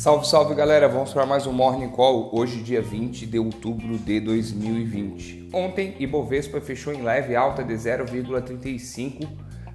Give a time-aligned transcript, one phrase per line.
[0.00, 0.88] Salve, salve galera!
[0.88, 5.50] Vamos para mais um Morning Call, hoje, dia 20 de outubro de 2020.
[5.52, 9.28] Ontem, Ibovespa fechou em leve alta de 0,35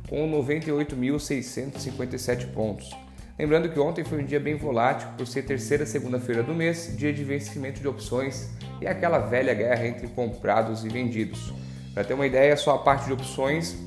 [0.10, 2.90] com 98.657 pontos.
[3.38, 7.14] Lembrando que ontem foi um dia bem volátil por ser terceira segunda-feira do mês, dia
[7.14, 8.50] de vencimento de opções
[8.82, 11.54] e aquela velha guerra entre comprados e vendidos.
[11.94, 13.78] Para ter uma ideia, só a parte de opções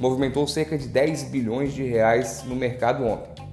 [0.00, 3.45] movimentou cerca de 10 bilhões de reais no mercado ontem.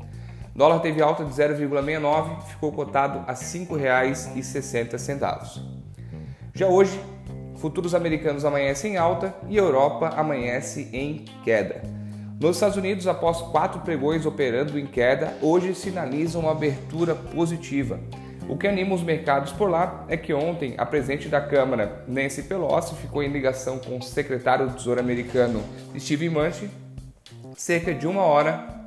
[0.54, 5.64] O dólar teve alta de 0,69, ficou cotado a R$ 5,60.
[6.54, 7.00] Já hoje,
[7.56, 11.82] futuros americanos amanhecem em alta e Europa amanhece em queda.
[12.40, 18.00] Nos Estados Unidos, após quatro pregões operando em queda, hoje sinalizam uma abertura positiva.
[18.48, 22.44] O que anima os mercados por lá é que ontem a presidente da Câmara, Nancy
[22.44, 25.64] Pelosi, ficou em ligação com o secretário do Tesouro americano
[25.98, 26.70] Steve Mnuchin
[27.56, 28.83] cerca de uma hora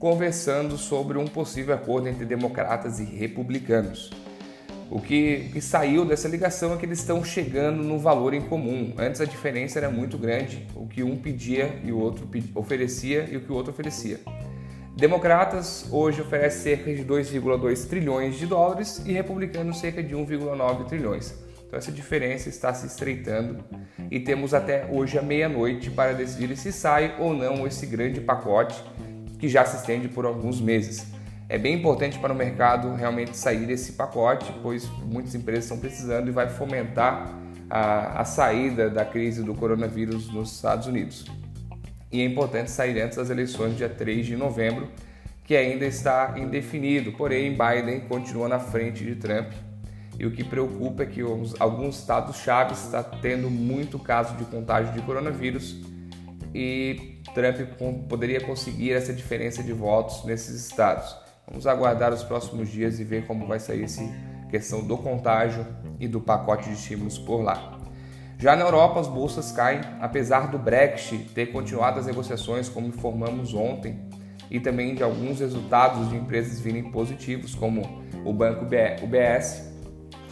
[0.00, 4.10] conversando sobre um possível acordo entre democratas e republicanos.
[4.90, 8.94] O que, que, saiu dessa ligação é que eles estão chegando no valor em comum.
[8.98, 13.36] Antes a diferença era muito grande, o que um pedia e o outro oferecia e
[13.36, 14.18] o que o outro oferecia.
[14.96, 21.34] Democratas hoje oferecem cerca de 2,2 trilhões de dólares e republicanos cerca de 1,9 trilhões.
[21.66, 23.62] Então essa diferença está se estreitando
[24.10, 28.82] e temos até hoje à meia-noite para decidir se sai ou não esse grande pacote
[29.40, 31.06] que já se estende por alguns meses.
[31.48, 36.28] É bem importante para o mercado realmente sair desse pacote, pois muitas empresas estão precisando
[36.28, 37.34] e vai fomentar
[37.68, 41.24] a, a saída da crise do coronavírus nos Estados Unidos.
[42.12, 44.88] E é importante sair antes das eleições, dia 3 de novembro,
[45.44, 47.12] que ainda está indefinido.
[47.12, 49.50] Porém, Biden continua na frente de Trump.
[50.18, 51.22] E o que preocupa é que
[51.58, 55.76] alguns estados-chave estão tendo muito caso de contágio de coronavírus
[56.54, 57.56] e Trump
[58.08, 61.16] poderia conseguir essa diferença de votos nesses estados.
[61.46, 64.02] Vamos aguardar os próximos dias e ver como vai sair essa
[64.48, 65.66] questão do contágio
[65.98, 67.78] e do pacote de estímulos por lá.
[68.38, 73.52] Já na Europa, as bolsas caem, apesar do Brexit ter continuado as negociações, como informamos
[73.52, 74.08] ontem,
[74.50, 79.70] e também de alguns resultados de empresas virem positivos, como o banco UBS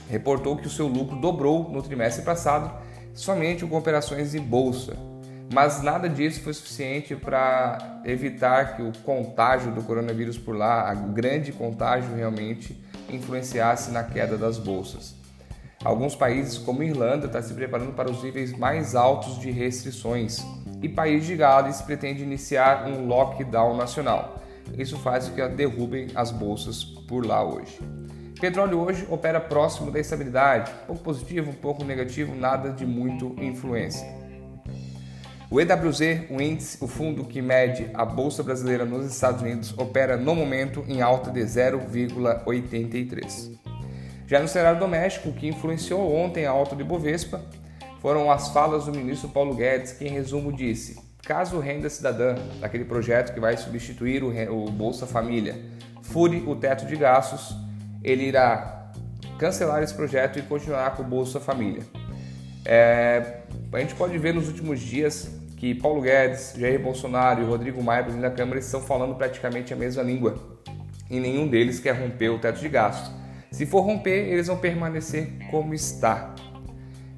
[0.09, 2.72] reportou que o seu lucro dobrou no trimestre passado,
[3.12, 5.07] somente com operações em bolsa
[5.53, 10.94] mas nada disso foi suficiente para evitar que o contágio do coronavírus por lá, a
[10.94, 12.78] grande contágio realmente,
[13.10, 15.14] influenciasse na queda das bolsas.
[15.84, 20.44] Alguns países, como Irlanda, estão tá se preparando para os níveis mais altos de restrições
[20.82, 24.42] e País de Gales pretende iniciar um lockdown nacional.
[24.76, 27.78] Isso faz com que derrubem as bolsas por lá hoje.
[28.41, 33.34] Petróleo hoje opera próximo da estabilidade, um pouco positivo, um pouco negativo, nada de muito
[33.41, 34.06] influência.
[35.50, 40.14] O EWZ, o índice, o fundo que mede a bolsa brasileira nos Estados Unidos, opera
[40.14, 43.58] no momento em alta de 0,83.
[44.26, 47.41] Já no cenário doméstico, o que influenciou ontem a alta de Bovespa
[48.03, 52.84] foram as falas do ministro Paulo Guedes, que em resumo disse: caso Renda Cidadã, aquele
[52.84, 55.56] projeto que vai substituir o Bolsa Família,
[56.03, 57.56] fure o teto de gastos,
[58.04, 58.92] ele irá
[59.38, 61.84] cancelar esse projeto e continuar com o Bolsa Família.
[62.66, 63.38] É,
[63.73, 68.03] a gente pode ver nos últimos dias que Paulo Guedes, Jair Bolsonaro e Rodrigo Maia,
[68.03, 70.37] presidente da Câmara, estão falando praticamente a mesma língua
[71.11, 73.12] e nenhum deles quer romper o teto de gastos.
[73.51, 76.34] Se for romper, eles vão permanecer como está.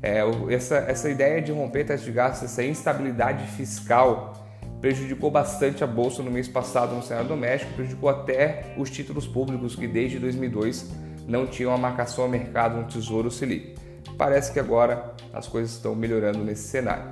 [0.03, 4.49] É, essa, essa ideia de romper teto de gastos, essa instabilidade fiscal,
[4.81, 9.77] prejudicou bastante a bolsa no mês passado no cenário doméstico, prejudicou até os títulos públicos
[9.77, 10.91] que desde 2002
[11.28, 13.75] não tinham a marcação a mercado no Tesouro Selic.
[14.20, 17.04] Parece que agora as coisas estão melhorando nesse cenário.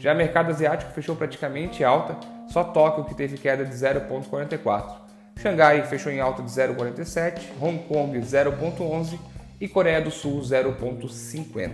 [0.00, 2.16] Já o mercado asiático fechou praticamente alta,
[2.48, 4.96] só Tóquio que teve queda de 0,44.
[5.38, 9.16] Xangai fechou em alta de 0,47, Hong Kong 0,11
[9.60, 11.70] e Coreia do Sul 0,50.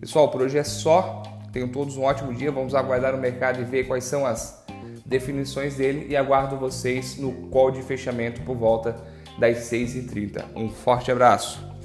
[0.00, 1.22] Pessoal, por hoje é só.
[1.52, 2.50] Tenham todos um ótimo dia.
[2.50, 4.60] Vamos aguardar o mercado e ver quais são as
[5.06, 8.96] definições dele e aguardo vocês no call de fechamento por volta
[9.38, 10.46] das 6h30.
[10.56, 11.75] Um forte abraço!